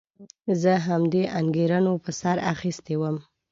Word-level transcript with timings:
زه 0.61 0.73
همدې 0.87 1.23
انګېرنو 1.39 1.93
په 2.03 2.11
سر 2.19 2.37
اخیستی 2.53 2.95
وم. 2.97 3.17